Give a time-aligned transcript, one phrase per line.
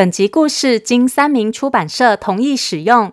[0.00, 3.12] 本集故事经三民出版社同意使用，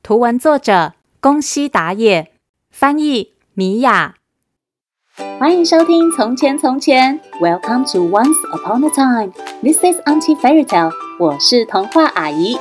[0.00, 2.30] 图文作者宫西达也，
[2.70, 4.14] 翻译米雅。
[5.40, 9.32] 欢迎收听《从前从前》，Welcome to Once Upon a Time。
[9.60, 10.92] This is Auntie Fairy Tale。
[11.18, 12.56] 我是童话阿姨。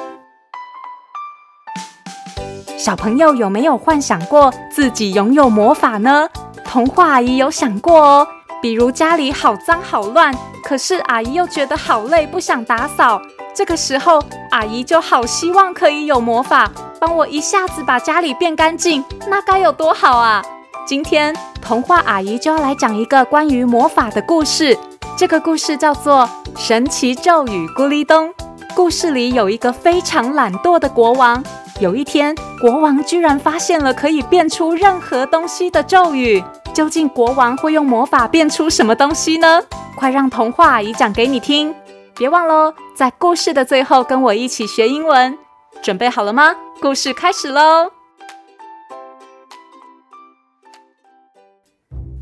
[2.76, 6.28] 小朋友有没有幻想过自己拥有魔法呢？
[6.66, 8.28] 童话阿姨有想过哦，
[8.64, 10.34] 比如家里好脏好乱，
[10.64, 13.22] 可是阿姨又觉得好累，不想打扫。
[13.60, 20.42] 这个时候，阿姨就好希望可以有魔法，帮我一下子把家里变干净，那该有多好啊！
[20.88, 24.80] 今天童话阿姨就要来讲一个关于魔法的故事。
[25.18, 26.26] 这个故事叫做
[26.58, 28.30] 《神奇咒语咕哩咚》。
[28.74, 31.44] 故事里有一个非常懒惰的国王，
[31.82, 36.42] 有一天，国王居然发现了可以变出任何东西的咒语。
[36.74, 39.62] 究竟国王会用魔法变出什么东西呢？
[39.98, 41.76] 快让童话阿姨讲给你听！
[42.20, 45.38] 别忘喽，在故事的最后跟我一起学英文。
[45.82, 46.54] 准备好了吗？
[46.82, 47.90] 故事开始喽！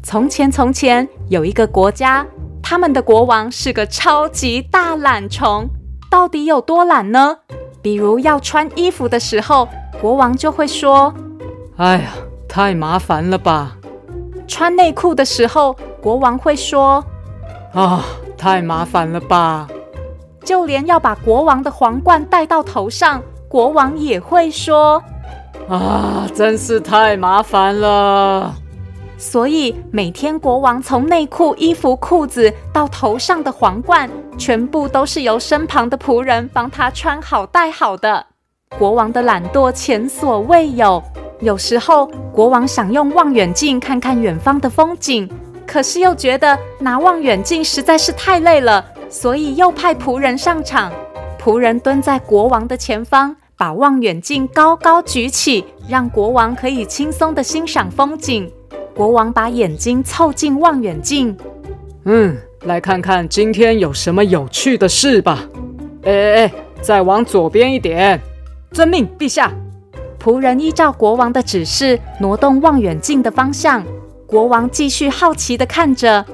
[0.04, 2.24] 从前，从前有一个国家，
[2.62, 5.68] 他们的国王是个超级大懒虫。
[6.12, 7.40] 到底有多懒呢？
[7.82, 9.68] 比如要穿衣服的时候，
[10.00, 11.12] 国王就会说
[11.78, 12.12] ：“哎呀，
[12.48, 13.76] 太麻烦了吧！”
[14.48, 17.04] 穿内裤的时候，国王会说
[17.74, 18.06] ：“啊，
[18.38, 19.68] 太麻烦了吧！”
[20.48, 25.04] 就连要把国王的皇冠戴到头上，国王也会说
[25.68, 28.56] ：“啊，真是太麻烦了。”
[29.20, 38.26] 所以每天国王从内裤、衣服、裤子到头上的皇冠，全部都是由身旁的仆人帮他穿好、戴好的。
[38.80, 41.04] 国王的懒惰前所未有。
[41.42, 45.30] 有时候国王想用望远镜看看远方的风景，
[45.68, 48.86] 可是又觉得拿望远镜实在是太累了。
[49.10, 50.92] 所以又派仆人上场，
[51.42, 58.52] 仆人蹲在国王的前方，把望远镜高高举起，让国王可以轻松地欣赏风景。
[58.94, 61.38] 国王把眼睛凑近望远镜，
[62.06, 65.48] 嗯，来看看今天有什么有趣的事吧。
[66.04, 68.20] 哎哎哎，再往左边一点。
[68.72, 69.52] 遵命，陛下。
[70.20, 73.84] 仆人依照国王的指示挪动望远镜的方向。
[74.26, 76.26] 国王继续好奇地看着，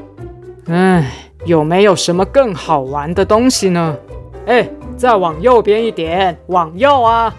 [0.67, 1.22] 哎。
[1.45, 3.97] 有没有什么更好玩的东西呢？
[4.45, 7.33] 哎，再往右边一点，往右啊！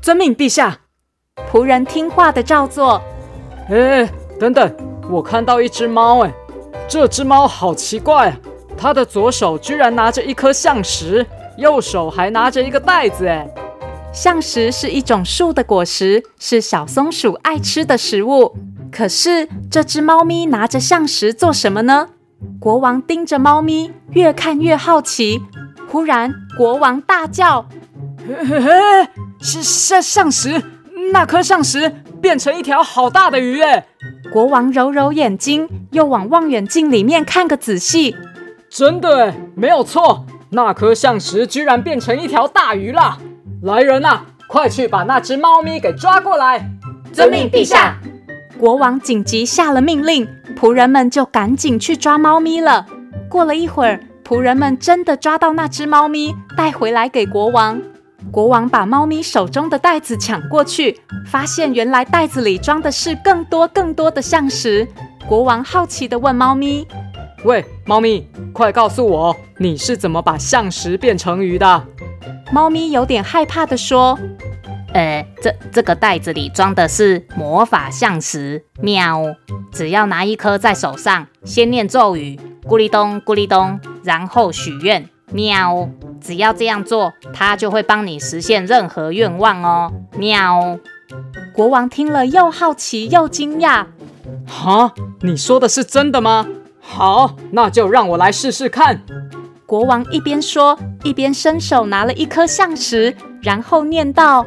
[0.00, 0.78] 遵命，陛下。
[1.52, 3.02] 仆人听话的照做。
[3.68, 4.74] 哎，等等，
[5.10, 6.32] 我看到一只猫，哎，
[6.88, 8.36] 这只猫好奇怪啊！
[8.76, 11.26] 它的左手居然拿着一颗橡石，
[11.58, 13.46] 右手还拿着一个袋子，哎。
[14.12, 18.56] 橡石是一种树的果实，是小松鼠爱吃的食物。
[18.90, 22.08] 可是这只猫咪拿着橡石做什么呢？
[22.60, 25.42] 国王盯着猫咪，越看越好奇。
[25.88, 27.66] 忽然，国王大叫
[28.26, 29.08] ：“嘿嘿嘿，
[29.40, 30.62] 是上上石，
[31.12, 31.90] 那颗橡石
[32.20, 33.86] 变成一条好大的鱼！”哎，
[34.32, 38.14] 国王揉揉眼睛，又往望远镜里面看个仔细。
[38.68, 43.18] 真的，没有错，那颗橡石居然变成一条大鱼了！
[43.62, 46.70] 来人呐，快去把那只猫咪给抓过来！
[47.12, 47.99] 遵命，陛下。
[48.60, 50.28] 国王紧急下了命令。
[50.54, 52.84] 仆人们就赶紧去抓猫咪了。
[53.30, 57.80] 过了一会儿，仆人们真的抓到那只猫咪，带回来给国王。
[58.30, 64.86] 国王把猫咪手中的袋子抢过去，发现原来袋子里装的是更多更多的象石。
[65.26, 66.86] 国王好奇地问猫咪
[67.46, 71.82] ：“喂，猫咪，快告诉我，你是怎么把象石变成鱼的？”
[72.52, 74.18] 猫咪有点害怕地说。
[74.92, 79.22] 呃，这这个袋子里装的是魔法橡石，喵！
[79.72, 85.88] 只要拿一颗在手上，先念咒语“咕哩咚咕哩咚”，然后许愿，喵！
[86.20, 90.78] 只要这样做，它就会帮你实现任何愿望哦，喵！
[91.52, 93.86] 国王听了又好奇又惊讶，
[94.46, 96.46] 哈，你说的是真的吗？
[96.80, 99.02] 好，那就让我来试试看。
[99.66, 104.44] 国王一边说，一边伸手拿了一颗橡石，然后念道。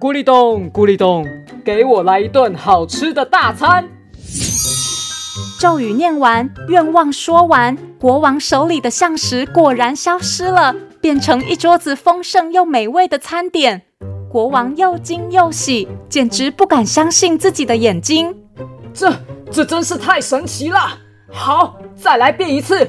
[0.00, 1.28] 咕哩咚，咕哩咚，
[1.62, 3.86] 给我来一顿好吃的大餐。
[5.60, 13.82] 咒语念完，愿望说完，国王手里的象石果然消失了，变成一桌子丰盛又美味的餐点。
[14.30, 18.34] 国王又惊又喜，简直不敢相信自己的眼睛。
[18.94, 19.12] 这
[19.50, 20.78] 这真是太神奇了！
[21.30, 22.88] 好，再来变一次。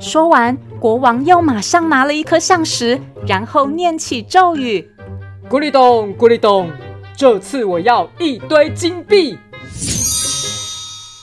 [0.00, 4.88] 说完，国王又马上拿了一颗象石，然后念起咒语。
[5.52, 6.70] 咕哩咚，咕哩咚，
[7.14, 9.38] 这次我要一堆金币。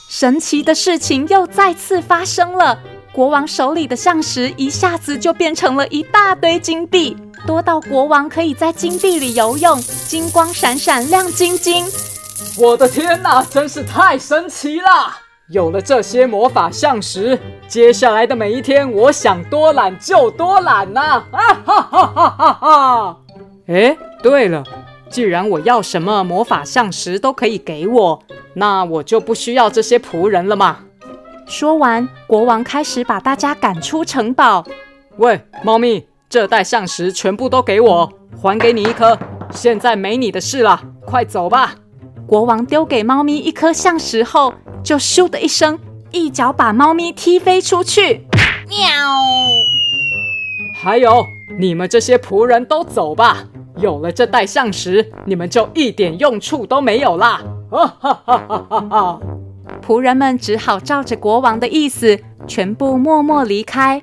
[0.07, 2.77] 神奇的事情又再次发生了，
[3.11, 7.17] 国王手里的象石一下子就变成了一大堆金币。
[7.47, 11.87] 多到国王可以在金币里游泳，金光闪闪，亮晶晶。
[12.55, 14.87] 我的天哪，真是太神奇了！
[15.49, 21.23] 有了这些魔法象石，接下来的每一天，我想多懒就多懒呐！
[21.31, 23.17] 啊哈哈哈哈哈！
[23.67, 24.63] 哎，对了，
[25.09, 28.23] 既然我要什么魔法像石都可以给我，
[28.53, 30.79] 那我就不需要这些仆人了嘛。
[31.47, 34.65] 说完，国王开始把大家赶出城堡。
[35.17, 38.11] 喂，猫咪，这袋像石全部都给我，
[38.41, 39.17] 还给你一颗。
[39.51, 41.75] 现在没你的事了，快走吧。
[42.27, 45.79] 国王丢给猫咪一颗像石后，就咻的一声，
[46.11, 48.27] 一脚把猫咪踢飞出去。
[48.67, 48.77] 喵！
[50.83, 51.25] 还有，
[51.57, 53.47] 你们这些仆人都走吧。
[53.79, 57.41] 有了这袋象石，你们就一点用处都没有啦！
[57.69, 59.19] 哈哈哈哈哈哈！
[59.85, 64.01] 仆人们只好照着国王的意思，全部默默离开。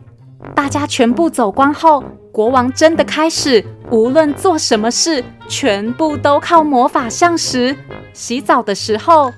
[0.55, 7.77] 大家全部走光后，国王真的开始，无论做什么事，全部都靠魔法象石。
[8.13, 9.33] 洗澡的时候，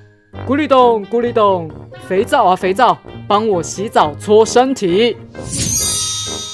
[0.47, 1.71] 咕哩咚，咕哩咚，
[2.07, 5.17] 肥皂啊肥皂，帮我洗澡搓身体。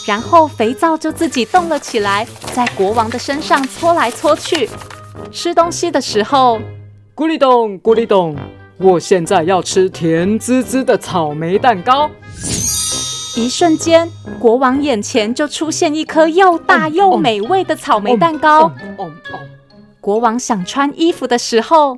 [0.06, 4.70] 然后肥皂就自己动了起来，在国王的身上搓来搓去。
[5.32, 6.60] 吃东西的时候，
[7.16, 8.36] 咕哩咚，咕哩咚。
[8.78, 12.08] 我现在要吃甜滋滋的草莓蛋糕。
[13.36, 14.08] 一瞬间，
[14.38, 18.70] 国王眼前就出现一颗又大又美味的草莓蛋糕。
[20.00, 21.96] 国王想穿衣服的时候，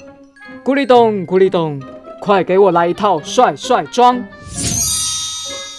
[0.65, 1.79] 咕哩咚咕哩咚，
[2.23, 4.25] 快给我来一套帅帅装。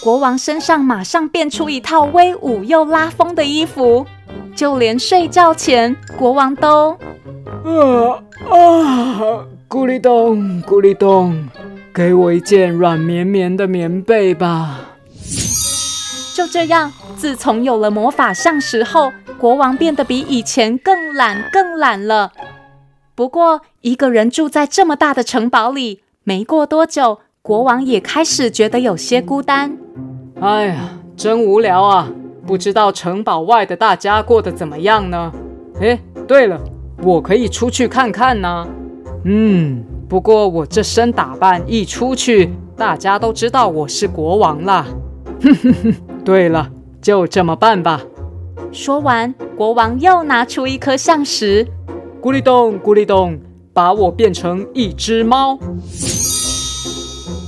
[0.04, 4.06] 国王身上马上变出一套威武又拉风的衣服，
[4.58, 6.90] 就连睡觉前，国王都
[7.64, 8.18] 啊
[8.50, 9.46] 啊。
[9.70, 11.48] 咕哩咚，咕哩咚，
[11.94, 14.80] 给我一件软绵绵的棉被吧。
[16.34, 22.32] 就这样，自从有了魔法像石后，国王变得比以前更懒，更懒了。
[23.14, 29.78] 不过，一个人住在这么大的城堡里，没过多久，国王也开始觉得有些孤单。
[30.42, 32.10] 哎呀，真无聊啊！
[32.48, 35.34] 不知道城堡外的大家过得怎么样呢？
[35.82, 36.58] 哎，对了，
[37.04, 38.66] 我可以出去看看呢。
[39.26, 44.86] 嗯，不过我这身打扮一出去，大家都知道我是国王啦。
[45.42, 46.72] 哼哼哼，对了，
[47.02, 48.02] 就这么办吧。
[48.72, 51.68] 说完，国王又拿出一颗象石，
[52.22, 53.38] 咕哩咚，咕哩咚，
[53.74, 55.60] 把我变成一只猫。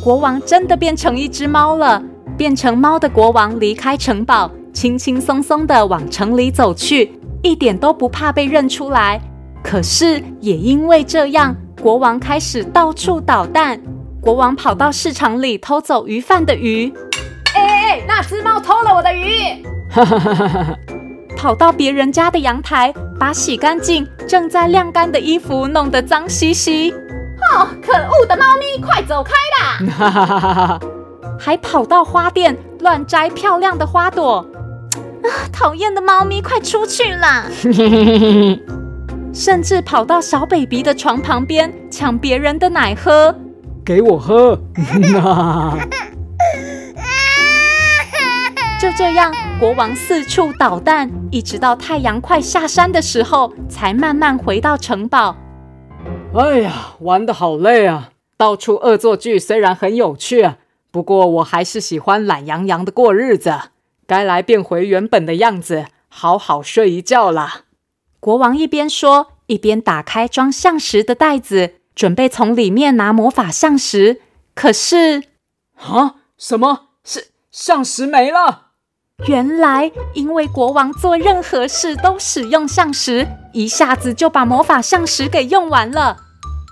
[0.04, 2.04] 国王真的变成一只猫了。
[2.40, 7.12] 变成猫的国王离开城堡，轻轻松松地往城里走去，
[7.44, 9.20] 一点都不怕被认出来。
[9.62, 11.54] 可是也因为这样。
[11.82, 13.78] 国王开始到处捣蛋。
[14.22, 16.90] 国王跑到市场里偷走鱼贩的鱼。
[17.54, 18.02] 哎哎哎！
[18.08, 19.62] 那只猫偷了我的鱼。
[19.92, 20.78] 哈哈哈哈哈！
[21.36, 26.92] 跑到别人家的阳台，把洗干净、正在晾干的衣服弄得脏兮兮。
[27.54, 29.92] 哦，可恶的猫咪，快走开啦！
[29.92, 30.80] 哈哈哈哈哈！
[31.40, 34.46] 还跑到花店乱摘漂亮的花朵。
[35.24, 37.46] 啊，讨厌的猫咪，快出去啦！
[39.34, 43.34] 甚至跑到小 baby 的床旁边抢别人的奶喝，
[43.86, 44.60] 给我喝！
[48.82, 55.36] 就这样，国王四处捣蛋，一直到太阳快下山的时候，才慢慢回到城堡。
[56.34, 58.12] 哎呀，玩的好累啊！
[58.38, 60.58] 到处恶作剧虽然很有趣啊，
[60.92, 63.60] 不过我还是喜欢懒洋洋的过日子。
[64.08, 67.62] 该来变回原本的样子，好好睡一觉啦。
[68.20, 74.22] 国王一边说，一边打开装象石的袋子，准备从里面拿魔法象石。
[74.56, 75.24] 可是，
[75.76, 76.88] 啊，什么？
[77.04, 78.70] 是象石没了？
[79.28, 86.18] 原来，因为国王做任何事都使用象石，一下子就把魔法象石给用完了。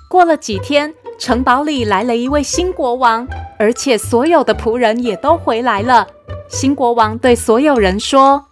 [0.10, 3.28] 过了几天，城堡里来了一位新国王，
[3.60, 6.08] 而且所有的仆人也都回来了。
[6.48, 8.46] 新国王对所有人说：“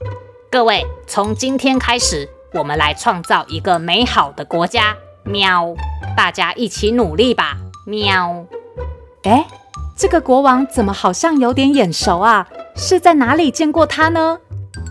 [0.51, 4.95] 各位，从今天开始。”我们来创造一个美好的国家，
[5.25, 5.75] 喵！
[6.15, 8.45] 大家一起努力吧，喵！
[9.24, 9.45] 哎，
[9.97, 12.47] 这个国王怎么好像有点眼熟啊？
[12.74, 14.39] 是在哪里见过他呢？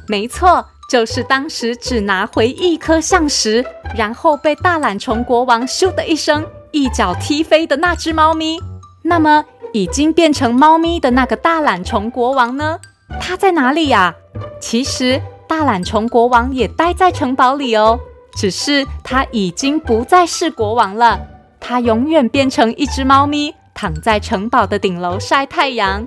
[0.06, 3.64] 没错，就是当时只拿回一颗象石，
[3.96, 8.58] 然后被大懒虫国王咻的一声一脚踢飞的那只猫咪。
[9.00, 9.42] 那么，
[9.74, 12.78] 已经变成猫咪的那个大懒虫国王呢？
[13.20, 14.14] 他在哪里呀？
[14.60, 15.20] 其实。
[15.46, 18.00] 大懒虫国王也待在城堡里哦，
[18.34, 21.20] 只是他已经不再是国王了。
[21.60, 26.06] 他永远变成一只猫咪，躺在城堡的顶楼晒太阳。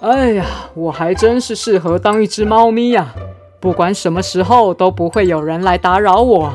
[0.00, 0.44] 哎呀，
[0.74, 3.14] 我还真是适合当一只猫咪呀！
[3.60, 6.52] 不管什么时候都不会有人来打扰我，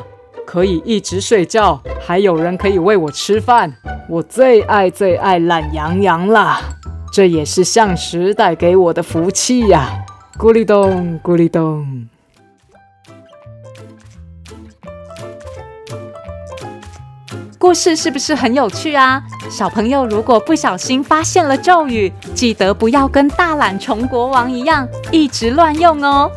[0.51, 3.72] 可以一直睡觉，还有人可以喂我吃饭。
[4.10, 6.60] 我最爱最爱懒羊羊啦，
[7.13, 10.03] 这也是橡实带给我的福气呀！
[10.39, 12.08] 咕哩咚，咕哩咚。
[17.60, 19.22] 故事是不是很有趣啊？
[19.51, 26.32] 小朋友如果不小心发现了咒语，记得不要跟大懒虫国王一样一直乱用哦。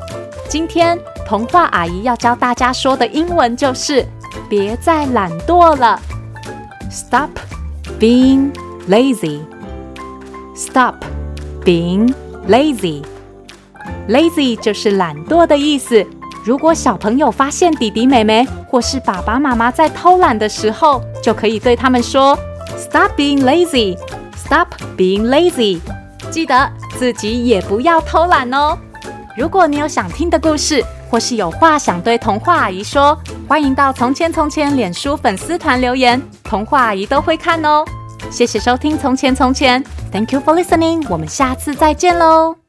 [0.50, 0.98] 今天
[1.32, 4.06] 童话阿姨要教大家说的英文就是
[4.50, 5.98] “别再懒惰了
[6.90, 7.30] ”，Stop
[7.98, 8.52] being
[8.86, 9.40] lazy。
[10.54, 10.96] Stop
[11.64, 12.12] being
[12.46, 13.02] lazy。
[14.10, 16.06] Lazy 就是懒惰的意思。
[16.44, 22.38] 如果小朋友发现弟弟妹妹或是爸爸妈妈在偷懒的时候，就可以对他们说
[22.76, 23.96] ：“Stop being lazy,
[24.36, 25.80] stop being lazy。”
[26.30, 28.76] 记得自己也不要偷懒哦。
[29.34, 33.16] 如果你有想听的故事，或是有话想对童话阿姨说，
[33.46, 37.84] 欢迎到《从前从前》脸书粉丝团留言，童话阿姨都会看哦。
[38.30, 42.61] 谢谢收听《从前从前》，Thank you for listening，我们下次再见喽。